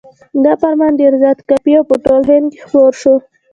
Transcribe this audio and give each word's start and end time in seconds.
دا 0.43 0.53
فرمان 0.61 0.91
ډېر 1.01 1.13
زیات 1.21 1.39
کاپي 1.49 1.73
او 1.77 1.83
په 1.89 1.95
ټول 2.03 2.21
هند 2.29 2.47
کې 2.51 2.59
خپور 2.65 2.91
شو. 3.01 3.15